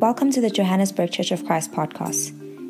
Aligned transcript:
Welcome 0.00 0.30
to 0.30 0.40
the 0.40 0.52
Johannesburg 0.54 1.10
Church 1.10 1.32
of 1.32 1.44
Christ 1.44 1.72
podcast. 1.72 2.28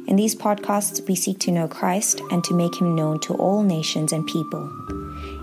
In 0.09 0.17
these 0.17 0.35
podcasts, 0.35 1.07
we 1.07 1.15
seek 1.15 1.39
to 1.41 1.51
know 1.51 1.69
Christ 1.69 2.23
and 2.31 2.43
to 2.45 2.55
make 2.55 2.75
him 2.81 2.95
known 2.95 3.21
to 3.21 3.35
all 3.35 3.63
nations 3.63 4.11
and 4.11 4.27
people. 4.27 4.63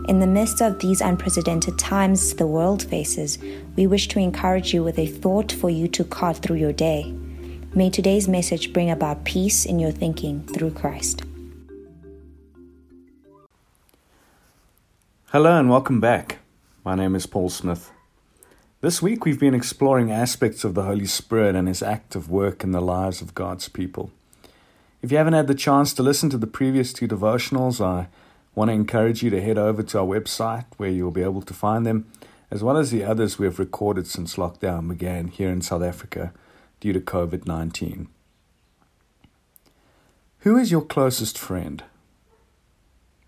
In 0.08 0.20
the 0.20 0.26
midst 0.26 0.60
of 0.64 0.80
these 0.80 1.02
unprecedented 1.02 1.78
times 1.78 2.34
the 2.34 2.48
world 2.48 2.82
faces, 2.82 3.38
we 3.76 3.86
wish 3.86 4.08
to 4.08 4.18
encourage 4.18 4.74
you 4.74 4.84
with 4.84 4.98
a 4.98 5.06
thought 5.06 5.52
for 5.52 5.70
you 5.70 5.88
to 5.90 6.04
cart 6.04 6.38
through 6.38 6.58
your 6.58 6.74
day. 6.74 7.14
May 7.76 7.92
today's 7.92 8.28
message 8.28 8.74
bring 8.74 8.90
about 8.90 9.24
peace 9.24 9.68
in 9.68 9.78
your 9.78 9.92
thinking 9.92 10.48
through 10.48 10.72
Christ. 10.72 11.22
Hello 15.28 15.60
and 15.60 15.70
welcome 15.70 16.00
back. 16.02 16.40
My 16.84 16.96
name 16.96 17.14
is 17.14 17.28
Paul 17.28 17.50
Smith. 17.50 17.92
This 18.82 19.02
week 19.02 19.26
we've 19.26 19.42
been 19.42 19.54
exploring 19.54 20.10
aspects 20.10 20.64
of 20.64 20.74
the 20.74 20.84
Holy 20.84 21.06
Spirit 21.06 21.54
and 21.54 21.68
His 21.68 21.84
active 21.84 22.30
work 22.30 22.64
in 22.64 22.72
the 22.72 22.80
lives 22.80 23.22
of 23.22 23.36
God's 23.36 23.68
people. 23.68 24.10
If 25.02 25.12
you 25.12 25.18
haven't 25.18 25.34
had 25.34 25.48
the 25.48 25.54
chance 25.54 25.92
to 25.94 26.02
listen 26.02 26.30
to 26.30 26.38
the 26.38 26.48
previous 26.48 26.94
two 26.94 27.06
devotionals, 27.06 27.86
I 27.86 28.08
want 28.56 28.70
to 28.70 28.74
encourage 28.76 29.22
you 29.22 29.30
to 29.32 29.42
head 29.42 29.58
over 29.58 29.84
to 29.84 30.00
our 30.00 30.06
website 30.06 30.64
where 30.78 30.90
you'll 30.90 31.12
be 31.12 31.24
able 31.24 31.42
to 31.42 31.54
find 31.54 31.86
them, 31.86 32.10
as 32.50 32.64
well 32.64 32.78
as 32.78 32.90
the 32.90 33.04
others 33.04 33.38
we 33.38 33.46
have 33.48 33.60
recorded 33.60 34.08
since 34.08 34.38
lockdown 34.38 34.88
began 34.88 35.28
here 35.28 35.50
in 35.50 35.60
South 35.60 35.84
Africa 35.84 36.32
due 36.80 36.94
to 36.94 37.02
COVID 37.02 37.46
19. 37.46 38.08
Who 40.40 40.56
is 40.56 40.72
your 40.72 40.86
closest 40.86 41.38
friend? 41.38 41.84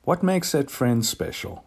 What 0.05 0.23
makes 0.23 0.53
that 0.53 0.71
friend 0.71 1.05
special? 1.05 1.65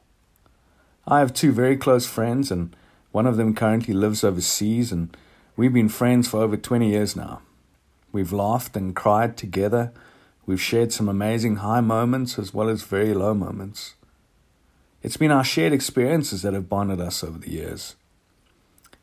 I 1.06 1.18
have 1.18 1.34
two 1.34 1.52
very 1.52 1.76
close 1.76 2.06
friends, 2.06 2.50
and 2.50 2.74
one 3.14 3.28
of 3.28 3.36
them 3.36 3.54
currently 3.54 3.94
lives 3.94 4.24
overseas, 4.24 4.90
and 4.90 5.16
we've 5.54 5.72
been 5.72 5.88
friends 5.88 6.26
for 6.26 6.42
over 6.42 6.56
20 6.56 6.90
years 6.90 7.14
now. 7.14 7.42
We've 8.10 8.32
laughed 8.32 8.76
and 8.76 8.92
cried 8.92 9.36
together. 9.36 9.92
We've 10.46 10.60
shared 10.60 10.92
some 10.92 11.08
amazing 11.08 11.56
high 11.56 11.80
moments 11.80 12.40
as 12.40 12.52
well 12.52 12.68
as 12.68 12.82
very 12.82 13.14
low 13.14 13.32
moments. 13.32 13.94
It's 15.00 15.16
been 15.16 15.30
our 15.30 15.44
shared 15.44 15.72
experiences 15.72 16.42
that 16.42 16.54
have 16.54 16.68
bonded 16.68 17.00
us 17.00 17.22
over 17.22 17.38
the 17.38 17.52
years. 17.52 17.94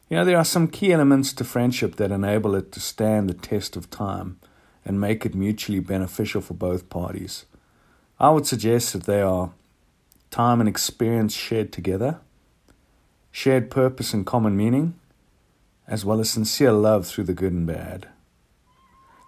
You 0.10 0.18
know, 0.18 0.26
there 0.26 0.38
are 0.38 0.44
some 0.44 0.68
key 0.68 0.92
elements 0.92 1.32
to 1.32 1.46
friendship 1.46 1.96
that 1.96 2.12
enable 2.12 2.54
it 2.54 2.74
to 2.74 2.82
stand 2.82 3.30
the 3.30 3.34
test 3.34 3.78
of 3.78 3.90
time 3.90 4.42
and 4.84 5.00
make 5.00 5.26
it 5.26 5.36
mutually 5.36 5.80
beneficial 5.80 6.42
for 6.42 6.54
both 6.54 6.90
parties. 6.90 7.46
I 8.20 8.32
would 8.32 8.46
suggest 8.46 8.92
that 8.92 9.04
they 9.04 9.22
are 9.22 9.54
time 10.32 10.60
and 10.60 10.68
experience 10.68 11.34
shared 11.34 11.72
together 11.72 12.20
shared 13.32 13.72
purpose 13.72 14.14
and 14.14 14.26
common 14.26 14.56
meaning, 14.58 14.94
as 15.88 16.06
well 16.06 16.20
as 16.20 16.30
sincere 16.30 16.72
love 16.72 17.08
through 17.08 17.24
the 17.24 17.34
good 17.34 17.54
and 17.54 17.66
bad. 17.66 18.08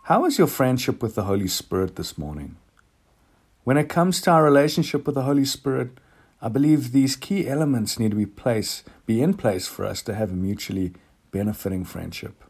How 0.03 0.25
is 0.25 0.37
your 0.37 0.47
friendship 0.47 1.01
with 1.01 1.15
the 1.15 1.23
Holy 1.23 1.47
Spirit 1.47 1.95
this 1.95 2.17
morning? 2.17 2.57
When 3.63 3.77
it 3.77 3.87
comes 3.87 4.19
to 4.21 4.31
our 4.31 4.43
relationship 4.43 5.05
with 5.05 5.15
the 5.15 5.23
Holy 5.23 5.45
Spirit, 5.45 5.99
I 6.41 6.49
believe 6.49 6.91
these 6.91 7.15
key 7.15 7.47
elements 7.47 7.97
need 7.97 8.11
to 8.11 8.17
be 8.17 8.25
place, 8.25 8.83
be 9.05 9.21
in 9.21 9.33
place 9.33 9.67
for 9.67 9.85
us 9.85 10.01
to 10.03 10.13
have 10.13 10.31
a 10.31 10.35
mutually 10.35 10.91
benefiting 11.31 11.85
friendship. 11.85 12.43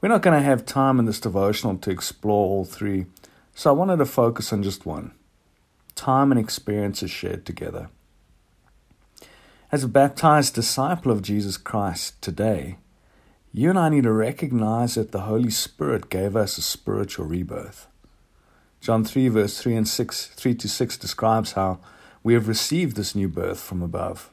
We're 0.00 0.08
not 0.08 0.22
going 0.22 0.38
to 0.38 0.44
have 0.44 0.64
time 0.64 1.00
in 1.00 1.04
this 1.06 1.20
devotional 1.20 1.76
to 1.78 1.90
explore 1.90 2.46
all 2.48 2.64
three, 2.64 3.06
so 3.54 3.70
I 3.70 3.72
wanted 3.72 3.96
to 3.96 4.06
focus 4.06 4.52
on 4.52 4.62
just 4.62 4.86
one 4.86 5.12
time 5.94 6.32
and 6.32 6.40
experiences 6.40 7.10
shared 7.10 7.44
together. 7.44 7.88
As 9.74 9.82
a 9.82 9.88
baptized 9.88 10.52
disciple 10.52 11.10
of 11.10 11.22
Jesus 11.22 11.56
Christ 11.56 12.20
today, 12.20 12.76
you 13.54 13.70
and 13.70 13.78
I 13.78 13.88
need 13.88 14.02
to 14.02 14.12
recognize 14.12 14.96
that 14.96 15.12
the 15.12 15.22
Holy 15.22 15.48
Spirit 15.48 16.10
gave 16.10 16.36
us 16.36 16.58
a 16.58 16.62
spiritual 16.62 17.24
rebirth. 17.24 17.86
John 18.82 19.02
3, 19.02 19.28
verse 19.28 19.58
3 19.58 19.76
and 19.76 19.88
6, 19.88 20.26
3 20.26 20.54
to 20.56 20.68
6 20.68 20.98
describes 20.98 21.52
how 21.52 21.78
we 22.22 22.34
have 22.34 22.48
received 22.48 22.96
this 22.96 23.14
new 23.14 23.30
birth 23.30 23.60
from 23.60 23.80
above. 23.80 24.30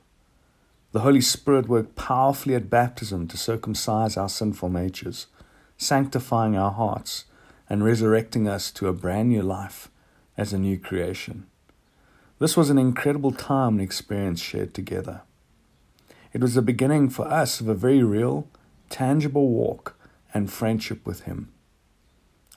The 0.92 1.00
Holy 1.00 1.22
Spirit 1.22 1.70
worked 1.70 1.96
powerfully 1.96 2.54
at 2.56 2.70
baptism 2.70 3.30
to 3.30 3.38
circumcise 3.38 4.18
our 4.18 4.28
sinful 4.28 4.68
natures, 4.68 5.28
sanctifying 5.78 6.58
our 6.58 6.72
hearts, 6.72 7.24
and 7.70 7.86
resurrecting 7.86 8.50
us 8.50 8.72
to 8.72 8.90
a 8.90 8.94
brand 8.94 9.30
new 9.30 9.44
life 9.44 9.90
as 10.38 10.52
a 10.52 10.60
new 10.60 10.78
creation. 10.78 11.48
This 12.40 12.58
was 12.58 12.70
an 12.70 12.78
incredible 12.78 13.32
time 13.32 13.76
and 13.76 13.82
experience 13.82 14.42
shared 14.42 14.74
together. 14.74 15.22
It 16.32 16.42
was 16.42 16.54
the 16.54 16.62
beginning 16.62 17.10
for 17.10 17.28
us 17.28 17.60
of 17.60 17.68
a 17.68 17.74
very 17.74 18.04
real, 18.04 18.48
tangible 18.90 19.50
walk 19.50 19.96
and 20.34 20.52
friendship 20.52 21.06
with 21.06 21.22
Him. 21.22 21.52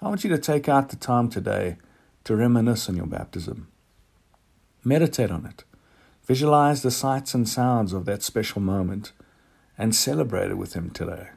I 0.00 0.08
want 0.08 0.24
you 0.24 0.30
to 0.30 0.38
take 0.38 0.68
out 0.68 0.90
the 0.90 0.96
time 0.96 1.28
today 1.28 1.76
to 2.24 2.36
reminisce 2.36 2.88
on 2.88 2.96
your 2.96 3.06
baptism. 3.06 3.68
Meditate 4.84 5.30
on 5.30 5.46
it. 5.46 5.64
Visualize 6.26 6.82
the 6.82 6.90
sights 6.90 7.34
and 7.34 7.48
sounds 7.48 7.92
of 7.92 8.04
that 8.04 8.22
special 8.22 8.60
moment 8.60 9.12
and 9.78 9.94
celebrate 9.94 10.50
it 10.50 10.58
with 10.58 10.74
Him 10.74 10.90
today. 10.90 11.28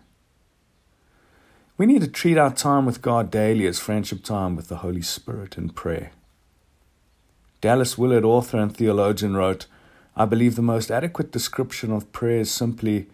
We 1.78 1.86
need 1.86 2.02
to 2.02 2.08
treat 2.08 2.38
our 2.38 2.54
time 2.54 2.86
with 2.86 3.02
God 3.02 3.30
daily 3.30 3.68
as 3.68 3.80
friendship 3.80 4.24
time 4.24 4.56
with 4.56 4.68
the 4.68 4.78
Holy 4.78 5.02
Spirit 5.02 5.58
in 5.58 5.70
prayer. 5.70 6.12
Dallas 7.62 7.98
Willard, 7.98 8.24
author 8.24 8.60
and 8.60 8.76
theologian, 8.76 9.36
wrote 9.36 9.68
I 10.18 10.24
believe 10.26 10.56
the 10.56 10.62
most 10.62 10.92
adequate 10.92 11.32
description 11.32 11.92
of 11.92 12.12
prayer 12.14 12.40
is 12.40 12.52
simply 12.52 13.08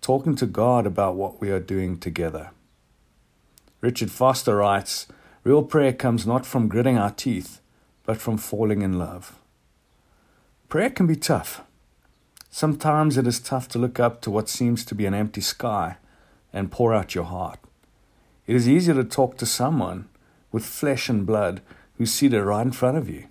talking 0.00 0.34
to 0.36 0.46
God 0.46 0.86
about 0.86 1.14
what 1.14 1.40
we 1.40 1.50
are 1.50 1.60
doing 1.60 1.98
together. 1.98 2.50
Richard 3.80 4.10
Foster 4.10 4.56
writes 4.56 5.06
Real 5.44 5.62
prayer 5.62 5.92
comes 5.92 6.26
not 6.26 6.44
from 6.44 6.66
gritting 6.66 6.98
our 6.98 7.12
teeth, 7.12 7.60
but 8.04 8.16
from 8.16 8.38
falling 8.38 8.82
in 8.82 8.98
love. 8.98 9.36
Prayer 10.68 10.90
can 10.90 11.06
be 11.06 11.14
tough. 11.14 11.62
Sometimes 12.50 13.16
it 13.16 13.26
is 13.26 13.38
tough 13.38 13.68
to 13.68 13.78
look 13.78 14.00
up 14.00 14.20
to 14.22 14.30
what 14.30 14.48
seems 14.48 14.84
to 14.86 14.96
be 14.96 15.06
an 15.06 15.14
empty 15.14 15.40
sky 15.40 15.96
and 16.52 16.72
pour 16.72 16.92
out 16.92 17.14
your 17.14 17.24
heart. 17.24 17.60
It 18.48 18.56
is 18.56 18.68
easier 18.68 18.94
to 18.94 19.04
talk 19.04 19.36
to 19.36 19.46
someone 19.46 20.08
with 20.50 20.66
flesh 20.66 21.08
and 21.08 21.24
blood 21.24 21.60
who's 21.98 22.12
seated 22.12 22.42
right 22.42 22.66
in 22.66 22.72
front 22.72 22.96
of 22.96 23.08
you. 23.08 23.28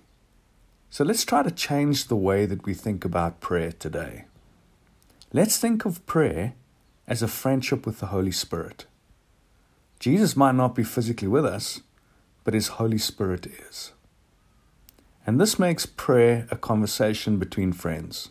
So 0.90 1.04
let's 1.04 1.24
try 1.24 1.42
to 1.42 1.50
change 1.50 2.06
the 2.06 2.16
way 2.16 2.46
that 2.46 2.64
we 2.64 2.72
think 2.74 3.04
about 3.04 3.40
prayer 3.40 3.72
today. 3.72 4.24
Let's 5.32 5.58
think 5.58 5.84
of 5.84 6.04
prayer 6.06 6.54
as 7.06 7.22
a 7.22 7.28
friendship 7.28 7.84
with 7.84 8.00
the 8.00 8.06
Holy 8.06 8.32
Spirit. 8.32 8.86
Jesus 10.00 10.36
might 10.36 10.54
not 10.54 10.74
be 10.74 10.84
physically 10.84 11.28
with 11.28 11.44
us, 11.44 11.82
but 12.44 12.54
His 12.54 12.68
Holy 12.68 12.98
Spirit 12.98 13.46
is. 13.46 13.92
And 15.26 15.38
this 15.38 15.58
makes 15.58 15.84
prayer 15.84 16.48
a 16.50 16.56
conversation 16.56 17.38
between 17.38 17.72
friends. 17.72 18.30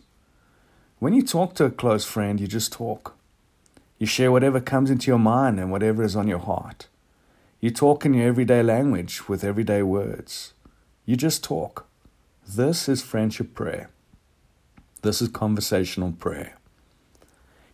When 0.98 1.12
you 1.12 1.22
talk 1.22 1.54
to 1.54 1.64
a 1.64 1.70
close 1.70 2.04
friend, 2.04 2.40
you 2.40 2.48
just 2.48 2.72
talk. 2.72 3.14
You 3.98 4.06
share 4.06 4.32
whatever 4.32 4.60
comes 4.60 4.90
into 4.90 5.08
your 5.08 5.18
mind 5.18 5.60
and 5.60 5.70
whatever 5.70 6.02
is 6.02 6.16
on 6.16 6.26
your 6.26 6.40
heart. 6.40 6.88
You 7.60 7.70
talk 7.70 8.04
in 8.04 8.14
your 8.14 8.26
everyday 8.26 8.64
language 8.64 9.28
with 9.28 9.44
everyday 9.44 9.82
words. 9.82 10.54
You 11.04 11.14
just 11.14 11.44
talk. 11.44 11.87
This 12.50 12.88
is 12.88 13.02
friendship 13.02 13.54
prayer. 13.54 13.90
This 15.02 15.20
is 15.20 15.28
conversational 15.28 16.12
prayer. 16.12 16.56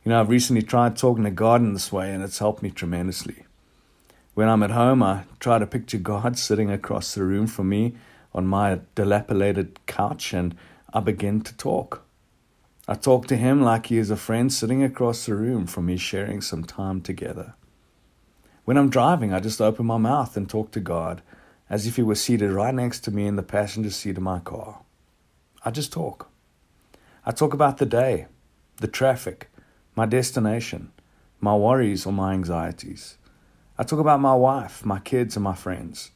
You 0.05 0.11
know, 0.11 0.19
I've 0.19 0.29
recently 0.29 0.63
tried 0.63 0.97
talking 0.97 1.23
to 1.23 1.31
God 1.31 1.61
in 1.61 1.75
this 1.75 1.93
way, 1.93 2.13
and 2.13 2.25
it's 2.25 2.41
helped 2.41 2.61
me 2.61 2.73
tremendously. 2.73 3.45
When 4.35 4.49
I'm 4.49 4.65
at 4.65 4.73
home, 4.73 5.01
I 5.01 5.27
try 5.39 5.61
to 5.61 5.67
picture 5.67 5.99
God 5.99 6.37
sitting 6.37 6.73
across 6.73 7.15
the 7.15 7.23
room 7.23 7.47
from 7.47 7.69
me 7.69 7.95
on 8.35 8.49
my 8.49 8.81
dilapidated 8.97 9.79
couch, 9.87 10.33
and 10.33 10.57
I 10.93 10.99
begin 10.99 11.43
to 11.43 11.57
talk. 11.57 12.03
I 12.89 12.95
talk 12.95 13.29
to 13.29 13.37
Him 13.37 13.63
like 13.63 13.87
He 13.87 13.99
is 13.99 14.11
a 14.11 14.17
friend 14.17 14.53
sitting 14.53 14.83
across 14.83 15.27
the 15.27 15.37
room 15.37 15.69
from 15.69 15.87
me, 15.87 15.97
sharing 15.97 16.41
some 16.41 16.65
time 16.65 17.01
together. 17.01 17.55
When 18.65 18.77
I'm 18.77 18.91
driving, 18.91 19.33
I 19.33 19.39
just 19.39 19.61
open 19.61 19.87
my 19.87 19.99
mouth 19.99 20.37
and 20.37 20.51
talk 20.51 20.73
to 20.73 20.81
God 20.81 21.23
as 21.75 21.89
if 21.89 21.97
he 21.97 22.03
was 22.05 22.23
seated 22.23 22.53
right 22.53 22.73
next 22.73 23.01
to 23.01 23.11
me 23.11 23.27
in 23.27 23.35
the 23.35 23.43
passenger 23.43 23.91
seat 23.91 24.17
of 24.17 24.23
my 24.23 24.39
car. 24.39 24.79
I 25.65 25.73
just 25.73 25.93
talk. 25.93 26.31
I 27.27 27.33
talk 27.33 27.53
about 27.53 27.79
the 27.79 27.85
day, 27.85 28.27
the 28.77 28.87
traffic, 28.87 29.51
my 29.97 30.07
destination, 30.07 30.93
my 31.41 31.57
worries 31.57 32.07
or 32.07 32.13
my 32.13 32.33
anxieties. 32.33 33.19
I 33.77 33.83
talk 33.83 33.99
about 33.99 34.21
my 34.21 34.37
wife, 34.37 34.87
my 34.87 35.01
kids, 35.01 35.35
and 35.35 35.43
my 35.43 35.57
friends. 35.57 36.13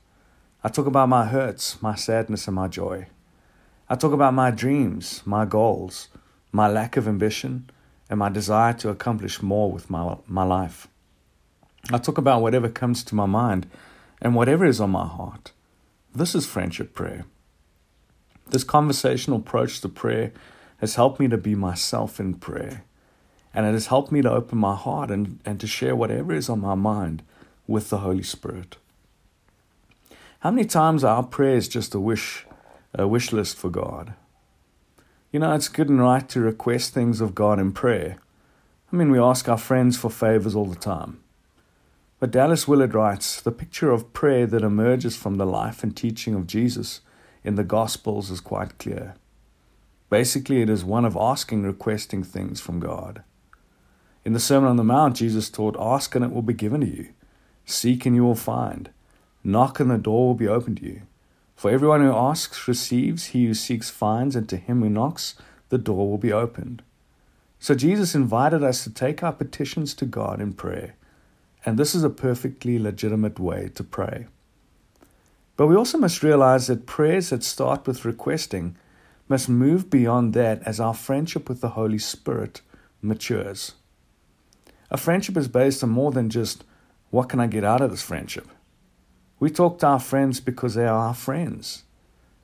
I 0.63 0.69
talk 0.69 0.87
about 0.87 1.09
my 1.09 1.25
hurts, 1.27 1.83
my 1.83 1.97
sadness, 1.97 2.47
and 2.47 2.55
my 2.55 2.69
joy. 2.69 3.09
I 3.89 3.97
talk 3.97 4.13
about 4.13 4.35
my 4.35 4.53
dreams, 4.53 5.23
my 5.25 5.45
goals, 5.45 6.07
my 6.53 6.69
lack 6.69 6.97
of 6.97 7.09
ambition, 7.09 7.69
and 8.09 8.21
my 8.21 8.29
desire 8.29 8.75
to 8.75 8.91
accomplish 8.91 9.43
more 9.43 9.73
with 9.73 9.91
my, 9.91 10.19
my 10.29 10.45
life. 10.45 10.87
I 11.91 11.99
talk 11.99 12.17
about 12.17 12.43
whatever 12.43 12.69
comes 12.69 13.03
to 13.03 13.17
my 13.17 13.27
mind 13.27 13.67
and 14.21 14.35
whatever 14.35 14.65
is 14.65 14.81
on 14.81 14.91
my 14.91 15.07
heart. 15.07 15.53
This 16.15 16.35
is 16.35 16.47
friendship 16.47 16.95
prayer. 16.95 17.25
This 18.51 18.65
conversational 18.65 19.39
approach 19.39 19.81
to 19.81 19.89
prayer 19.89 20.33
has 20.79 20.95
helped 20.95 21.21
me 21.21 21.29
to 21.29 21.37
be 21.37 21.55
myself 21.55 22.19
in 22.19 22.35
prayer. 22.35 22.85
And 23.53 23.67
it 23.67 23.73
has 23.73 23.89
helped 23.89 24.13
me 24.13 24.23
to 24.23 24.31
open 24.31 24.59
my 24.59 24.75
heart 24.75 25.11
and, 25.11 25.41
and 25.45 25.61
to 25.61 25.67
share 25.67 25.97
whatever 25.97 26.33
is 26.33 26.49
on 26.49 26.61
my 26.61 26.75
mind 26.75 27.23
with 27.67 27.91
the 27.91 27.99
Holy 27.99 28.23
Spirit. 28.23 28.77
How 30.41 30.51
many 30.51 30.67
times 30.67 31.03
are 31.03 31.17
our 31.17 31.23
prayers 31.25 31.69
just 31.69 31.95
a 31.95 32.01
wish, 32.01 32.47
a 32.95 33.09
wish 33.09 33.33
list 33.33 33.57
for 33.57 33.71
God? 33.71 34.15
You 35.33 35.41
know, 35.41 35.53
it's 35.53 35.69
good 35.69 35.89
and 35.89 36.01
right 36.01 36.27
to 36.31 36.41
request 36.41 36.95
things 36.95 37.21
of 37.21 37.35
God 37.35 37.59
in 37.59 37.73
prayer. 37.73 38.19
I 38.93 38.97
mean, 38.97 39.11
we 39.11 39.19
ask 39.19 39.49
our 39.49 39.59
friends 39.59 39.99
for 39.99 40.11
favors 40.11 40.55
all 40.55 40.67
the 40.67 40.77
time. 40.77 41.21
But 42.21 42.33
Dallas 42.33 42.67
Willard 42.67 42.95
writes 42.95 43.41
The 43.41 43.53
picture 43.53 43.93
of 43.93 44.13
prayer 44.13 44.47
that 44.47 44.65
emerges 44.65 45.17
from 45.17 45.37
the 45.37 45.47
life 45.47 45.85
and 45.85 45.97
teaching 45.97 46.35
of 46.35 46.49
Jesus 46.49 47.01
in 47.45 47.55
the 47.55 47.63
Gospels 47.63 48.31
is 48.31 48.41
quite 48.41 48.79
clear. 48.79 49.15
Basically, 50.11 50.61
it 50.61 50.69
is 50.69 50.85
one 50.85 51.05
of 51.05 51.17
asking, 51.17 51.63
requesting 51.63 52.25
things 52.25 52.61
from 52.61 52.81
God. 52.81 53.23
In 54.25 54.33
the 54.33 54.41
Sermon 54.41 54.69
on 54.69 54.77
the 54.77 54.85
Mount, 54.85 55.17
Jesus 55.17 55.49
taught, 55.49 55.77
Ask 55.79 56.15
and 56.17 56.25
it 56.25 56.33
will 56.33 56.43
be 56.43 56.55
given 56.55 56.81
to 56.81 56.89
you, 56.89 57.09
seek 57.65 58.05
and 58.05 58.17
you 58.17 58.25
will 58.25 58.35
find, 58.35 58.91
knock 59.45 59.79
and 59.79 59.91
the 59.91 59.99
door 59.99 60.27
will 60.27 60.35
be 60.35 60.49
opened 60.49 60.79
to 60.79 60.87
you. 60.87 61.03
For 61.55 61.71
everyone 61.71 62.03
who 62.03 62.13
asks 62.13 62.67
receives, 62.67 63.27
he 63.27 63.47
who 63.47 63.55
seeks 63.55 63.91
finds, 63.91 64.35
and 64.35 64.49
to 64.49 64.57
him 64.57 64.83
who 64.83 64.89
knocks, 64.89 65.37
the 65.69 65.79
door 65.79 66.09
will 66.11 66.19
be 66.19 66.33
opened. 66.33 66.83
So 67.61 67.75
Jesus 67.75 68.15
invited 68.15 68.65
us 68.65 68.83
to 68.85 68.91
take 68.91 69.23
our 69.23 69.33
petitions 69.33 69.95
to 69.95 70.05
God 70.05 70.41
in 70.41 70.53
prayer 70.53 70.97
and 71.69 71.79
this 71.79 71.95
is 71.95 72.03
a 72.03 72.09
perfectly 72.09 72.79
legitimate 72.79 73.39
way 73.39 73.69
to 73.75 73.85
pray. 73.85 74.27
But 75.55 75.67
we 75.67 75.77
also 75.77 75.99
must 75.99 76.23
realize 76.23 76.67
that 76.69 76.87
prayers 76.87 77.29
that 77.29 77.45
start 77.45 77.87
with 77.87 78.07
requesting 78.07 78.75
must 79.29 79.51
move 79.51 79.91
beyond 79.91 80.33
that 80.33 80.63
as 80.63 80.81
our 80.81 80.95
friendship 80.95 81.47
with 81.47 81.61
the 81.61 81.77
Holy 81.81 81.99
Spirit 81.99 82.63
matures. 83.03 83.75
A 84.91 84.97
friendship 84.97 85.37
is 85.37 85.47
based 85.47 85.85
on 85.85 85.91
more 85.91 86.11
than 86.11 86.31
just 86.31 86.65
what 87.11 87.29
can 87.29 87.39
I 87.39 87.47
get 87.47 87.65
out 87.65 87.83
of 87.83 87.91
this 87.91 88.01
friendship? 88.01 88.49
We 89.39 89.51
talk 89.51 89.79
to 89.81 89.89
our 89.89 90.01
friends 90.01 90.41
because 90.41 90.75
they 90.75 90.87
are 90.87 91.09
our 91.09 91.15
friends. 91.15 91.83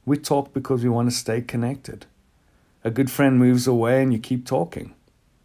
We 0.04 0.18
talk 0.18 0.52
because 0.52 0.84
we 0.84 0.90
want 0.90 1.08
to 1.08 1.16
stay 1.16 1.40
connected. 1.40 2.04
A 2.84 2.90
good 2.90 3.10
friend 3.10 3.38
moves 3.38 3.66
away 3.66 4.02
and 4.02 4.12
you 4.12 4.18
keep 4.18 4.44
talking. 4.44 4.92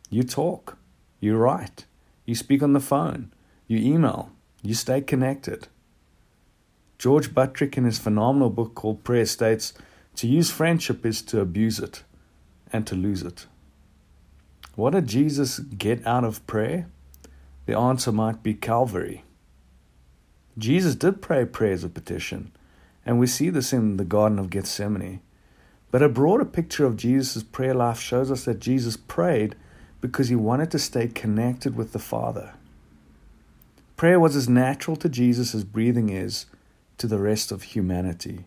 You 0.09 0.23
talk. 0.23 0.77
You 1.21 1.37
write. 1.37 1.85
You 2.25 2.35
speak 2.35 2.61
on 2.61 2.73
the 2.73 2.81
phone. 2.81 3.31
You 3.69 3.77
email, 3.77 4.31
you 4.63 4.73
stay 4.73 4.99
connected. 4.99 5.67
George 6.97 7.35
Buttrick, 7.35 7.77
in 7.77 7.83
his 7.83 7.99
phenomenal 7.99 8.49
book 8.49 8.73
called 8.73 9.03
Prayer, 9.03 9.27
states 9.27 9.73
to 10.15 10.27
use 10.27 10.49
friendship 10.49 11.05
is 11.05 11.21
to 11.21 11.39
abuse 11.39 11.79
it 11.79 12.03
and 12.73 12.87
to 12.87 12.95
lose 12.95 13.21
it. 13.21 13.45
What 14.73 14.93
did 14.93 15.05
Jesus 15.05 15.59
get 15.59 16.05
out 16.07 16.23
of 16.23 16.45
prayer? 16.47 16.87
The 17.67 17.77
answer 17.77 18.11
might 18.11 18.41
be 18.41 18.55
Calvary. 18.55 19.23
Jesus 20.57 20.95
did 20.95 21.21
pray 21.21 21.45
prayers 21.45 21.83
of 21.83 21.93
petition, 21.93 22.51
and 23.05 23.19
we 23.19 23.27
see 23.27 23.51
this 23.51 23.71
in 23.71 23.97
the 23.97 24.03
Garden 24.03 24.39
of 24.39 24.49
Gethsemane. 24.49 25.21
But 25.91 26.01
a 26.01 26.09
broader 26.09 26.43
picture 26.43 26.85
of 26.85 26.97
Jesus' 26.97 27.43
prayer 27.43 27.75
life 27.75 27.99
shows 27.99 28.31
us 28.31 28.45
that 28.45 28.59
Jesus 28.59 28.97
prayed 28.97 29.55
because 30.01 30.29
he 30.29 30.35
wanted 30.35 30.71
to 30.71 30.79
stay 30.79 31.07
connected 31.07 31.75
with 31.75 31.93
the 31.93 31.99
Father. 31.99 32.55
Prayer 33.99 34.17
was 34.17 34.33
as 34.37 34.47
natural 34.47 34.95
to 34.95 35.09
Jesus 35.09 35.53
as 35.53 35.65
breathing 35.65 36.07
is 36.07 36.45
to 36.97 37.05
the 37.05 37.19
rest 37.19 37.51
of 37.51 37.63
humanity. 37.63 38.45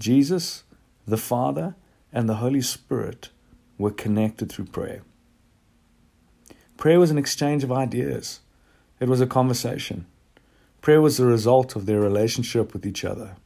Jesus, 0.00 0.64
the 1.06 1.16
Father, 1.16 1.76
and 2.12 2.28
the 2.28 2.42
Holy 2.42 2.60
Spirit 2.60 3.28
were 3.78 3.92
connected 3.92 4.50
through 4.50 4.64
prayer. 4.64 5.02
Prayer 6.76 6.98
was 6.98 7.12
an 7.12 7.16
exchange 7.16 7.62
of 7.62 7.70
ideas, 7.70 8.40
it 8.98 9.08
was 9.08 9.20
a 9.20 9.26
conversation. 9.28 10.04
Prayer 10.80 11.00
was 11.00 11.16
the 11.16 11.26
result 11.26 11.76
of 11.76 11.86
their 11.86 12.00
relationship 12.00 12.72
with 12.72 12.84
each 12.84 13.04
other. 13.04 13.36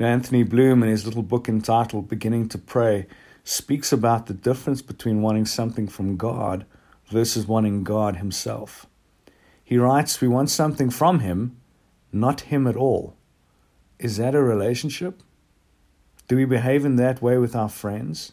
Anthony 0.00 0.42
Bloom, 0.42 0.82
in 0.82 0.88
his 0.88 1.06
little 1.06 1.22
book 1.22 1.48
entitled 1.48 2.08
Beginning 2.08 2.48
to 2.48 2.58
Pray, 2.58 3.06
speaks 3.44 3.92
about 3.92 4.26
the 4.26 4.34
difference 4.34 4.82
between 4.82 5.22
wanting 5.22 5.46
something 5.46 5.86
from 5.86 6.16
God 6.16 6.66
versus 7.06 7.46
wanting 7.46 7.84
God 7.84 8.16
Himself. 8.16 8.88
He 9.72 9.78
writes, 9.78 10.20
We 10.20 10.28
want 10.28 10.50
something 10.50 10.90
from 10.90 11.20
Him, 11.20 11.56
not 12.12 12.42
Him 12.52 12.66
at 12.66 12.76
all. 12.76 13.16
Is 13.98 14.18
that 14.18 14.34
a 14.34 14.42
relationship? 14.42 15.22
Do 16.28 16.36
we 16.36 16.44
behave 16.44 16.84
in 16.84 16.96
that 16.96 17.22
way 17.22 17.38
with 17.38 17.56
our 17.56 17.70
friends? 17.70 18.32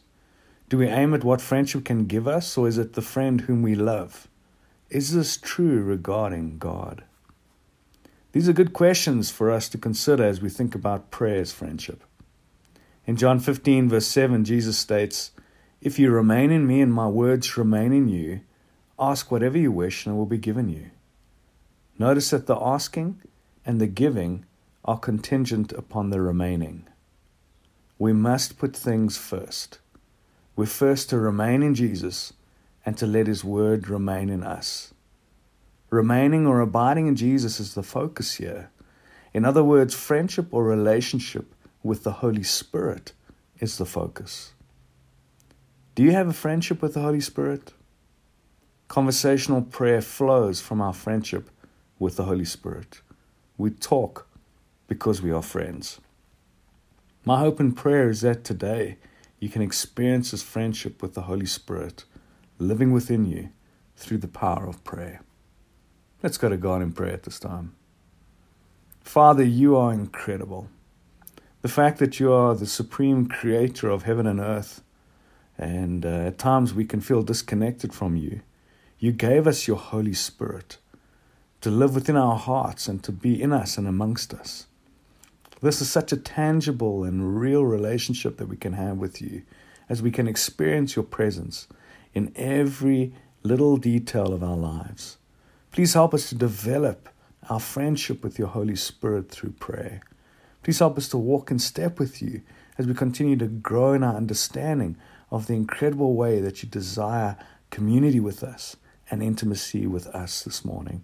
Do 0.68 0.78
we 0.78 0.88
aim 0.88 1.14
at 1.14 1.24
what 1.24 1.40
friendship 1.40 1.86
can 1.86 2.08
give 2.08 2.28
us, 2.28 2.58
or 2.58 2.68
is 2.68 2.78
it 2.78 2.92
the 2.92 3.02
friend 3.02 3.40
whom 3.40 3.62
we 3.62 3.74
love? 3.74 4.28
Is 4.90 5.14
this 5.14 5.38
true 5.38 5.82
regarding 5.82 6.58
God? 6.58 7.06
These 8.34 8.50
are 8.50 8.60
good 8.60 8.74
questions 8.74 9.32
for 9.32 9.50
us 9.50 9.70
to 9.70 9.78
consider 9.78 10.26
as 10.26 10.42
we 10.42 10.50
think 10.50 10.76
about 10.76 11.10
prayer 11.10 11.40
as 11.40 11.54
friendship. 11.54 12.04
In 13.08 13.16
John 13.16 13.40
15, 13.40 13.88
verse 13.88 14.08
7, 14.08 14.44
Jesus 14.44 14.78
states, 14.78 15.32
If 15.80 16.00
you 16.00 16.12
remain 16.12 16.52
in 16.52 16.68
me 16.68 16.82
and 16.82 16.94
my 16.94 17.08
words 17.08 17.56
remain 17.56 17.94
in 17.94 18.10
you, 18.10 18.42
ask 19.00 19.32
whatever 19.32 19.58
you 19.58 19.72
wish 19.72 20.06
and 20.06 20.16
it 20.16 20.18
will 20.18 20.26
be 20.26 20.38
given 20.38 20.68
you. 20.68 20.92
Notice 22.00 22.30
that 22.30 22.48
the 22.48 22.58
asking 22.58 23.22
and 23.66 23.82
the 23.82 23.88
giving 23.88 24.46
are 24.86 24.98
contingent 24.98 25.74
upon 25.74 26.10
the 26.10 26.22
remaining. 26.22 26.88
We 27.98 28.14
must 28.14 28.58
put 28.58 28.74
things 28.74 29.18
first. 29.18 29.80
We're 30.56 30.66
first 30.66 31.10
to 31.10 31.20
remain 31.20 31.62
in 31.62 31.76
Jesus 31.76 32.32
and 32.86 32.98
to 32.98 33.06
let 33.06 33.28
His 33.28 33.44
Word 33.44 33.90
remain 33.90 34.30
in 34.30 34.44
us. 34.44 34.94
Remaining 35.90 36.48
or 36.48 36.62
abiding 36.62 37.08
in 37.08 37.18
Jesus 37.18 37.60
is 37.60 37.74
the 37.74 37.84
focus 37.84 38.36
here. 38.36 38.70
In 39.34 39.44
other 39.44 39.64
words, 39.64 39.94
friendship 39.94 40.48
or 40.52 40.64
relationship 40.64 41.54
with 41.84 42.04
the 42.04 42.14
Holy 42.14 42.44
Spirit 42.44 43.12
is 43.60 43.78
the 43.78 43.86
focus. 43.86 44.54
Do 45.96 46.04
you 46.04 46.14
have 46.14 46.30
a 46.30 46.34
friendship 46.34 46.82
with 46.82 46.94
the 46.94 47.02
Holy 47.02 47.20
Spirit? 47.20 47.74
Conversational 48.88 49.64
prayer 49.64 50.02
flows 50.02 50.62
from 50.62 50.80
our 50.80 50.94
friendship 50.94 51.50
with 52.00 52.16
the 52.16 52.24
Holy 52.24 52.46
Spirit. 52.46 53.02
We 53.58 53.70
talk 53.70 54.28
because 54.88 55.22
we 55.22 55.32
are 55.32 55.44
friends. 55.44 56.00
My 57.26 57.40
hope 57.40 57.60
and 57.60 57.76
prayer 57.76 58.10
is 58.10 58.22
that 58.22 58.44
today 58.44 58.98
you 59.40 59.50
can 59.50 59.62
experience 59.62 60.32
this 60.32 60.42
friendship 60.42 61.02
with 61.02 61.14
the 61.14 61.24
Holy 61.24 61.46
Spirit 61.46 62.06
living 62.58 62.92
within 62.92 63.26
you 63.26 63.50
through 63.96 64.18
the 64.18 64.28
power 64.28 64.68
of 64.68 64.84
prayer. 64.84 65.22
Let's 66.24 66.38
go 66.38 66.50
to 66.50 66.58
God 66.58 66.82
in 66.82 66.94
prayer 66.94 67.14
at 67.14 67.24
this 67.24 67.40
time. 67.40 67.76
Father, 69.02 69.44
you 69.44 69.76
are 69.76 69.94
incredible. 69.94 70.70
The 71.62 71.70
fact 71.70 72.00
that 72.00 72.20
you 72.20 72.32
are 72.32 72.56
the 72.56 72.66
supreme 72.66 73.28
creator 73.28 73.90
of 73.90 74.04
heaven 74.04 74.26
and 74.26 74.40
earth, 74.40 74.82
and 75.58 76.06
uh, 76.06 76.28
at 76.28 76.38
times 76.38 76.74
we 76.74 76.86
can 76.86 77.02
feel 77.02 77.22
disconnected 77.22 77.94
from 77.94 78.16
you. 78.16 78.42
You 78.98 79.12
gave 79.12 79.48
us 79.48 79.68
your 79.68 79.78
Holy 79.78 80.14
Spirit 80.14 80.78
to 81.62 81.70
live 81.70 81.96
within 81.96 82.16
our 82.16 82.38
hearts 82.38 82.88
and 82.88 83.04
to 83.04 83.12
be 83.12 83.42
in 83.42 83.52
us 83.52 83.78
and 83.78 83.88
amongst 83.88 84.34
us. 84.34 84.68
This 85.62 85.82
is 85.82 85.90
such 85.90 86.14
a 86.14 86.18
tangible 86.18 87.04
and 87.04 87.40
real 87.40 87.66
relationship 87.66 88.38
that 88.38 88.48
we 88.48 88.56
can 88.56 88.74
have 88.74 88.98
with 88.98 89.22
you 89.22 89.42
as 89.90 90.02
we 90.02 90.12
can 90.12 90.28
experience 90.28 90.96
your 90.96 91.04
presence 91.04 91.68
in 92.14 92.32
every 92.36 93.14
little 93.44 93.76
detail 93.78 94.34
of 94.34 94.44
our 94.44 94.56
lives. 94.56 95.18
Please 95.72 95.94
help 95.94 96.14
us 96.14 96.30
to 96.30 96.36
develop 96.36 97.10
our 97.50 97.60
friendship 97.60 98.24
with 98.24 98.40
your 98.40 98.48
Holy 98.48 98.76
Spirit 98.76 99.30
through 99.30 99.52
prayer. 99.52 100.02
Please 100.64 100.80
help 100.80 100.98
us 100.98 101.10
to 101.10 101.18
walk 101.18 101.52
in 101.52 101.60
step 101.60 102.00
with 102.00 102.22
you 102.22 102.42
as 102.78 102.88
we 102.88 102.94
continue 102.94 103.36
to 103.36 103.48
grow 103.48 103.94
in 103.94 104.04
our 104.04 104.16
understanding 104.16 104.96
of 105.32 105.48
the 105.48 105.54
incredible 105.54 106.16
way 106.16 106.40
that 106.40 106.64
you 106.64 106.70
desire 106.70 107.38
community 107.70 108.20
with 108.20 108.44
us 108.44 108.78
and 109.12 109.22
intimacy 109.22 109.86
with 109.86 110.08
us 110.08 110.44
this 110.44 110.64
morning. 110.64 111.04